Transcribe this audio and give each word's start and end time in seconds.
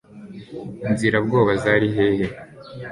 inzira 0.87 1.17
bwoba 1.25 1.51
zari 1.63 1.87
hehe 1.95 2.25